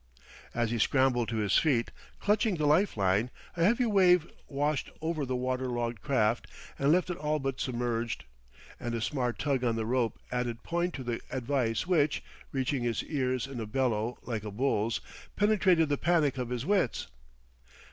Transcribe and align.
As 0.55 0.71
he 0.71 0.79
scrambled 0.79 1.29
to 1.29 1.35
his 1.35 1.59
feet, 1.59 1.91
clutching 2.19 2.55
the 2.55 2.65
life 2.65 2.97
line, 2.97 3.29
a 3.55 3.63
heavy 3.63 3.85
wave 3.85 4.27
washed 4.47 4.89
over 4.99 5.27
the 5.27 5.35
water 5.35 5.67
logged 5.67 6.01
craft 6.01 6.47
and 6.79 6.91
left 6.91 7.11
it 7.11 7.17
all 7.17 7.37
but 7.37 7.59
submerged; 7.59 8.25
and 8.79 8.95
a 8.95 8.99
smart 9.01 9.37
tug 9.37 9.63
on 9.63 9.75
the 9.75 9.85
rope 9.85 10.17
added 10.31 10.63
point 10.63 10.95
to 10.95 11.03
the 11.03 11.21
advice 11.29 11.85
which, 11.85 12.23
reaching 12.51 12.81
his 12.81 13.03
ears 13.03 13.45
in 13.45 13.59
a 13.59 13.67
bellow 13.67 14.17
like 14.23 14.43
a 14.43 14.49
bull's, 14.49 15.01
penetrated 15.35 15.87
the 15.87 15.99
panic 15.99 16.39
of 16.39 16.49
his 16.49 16.65
wits. 16.65 17.05